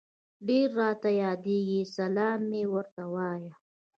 [0.47, 3.53] ډير راته ياديږي سلام مي ورته وايه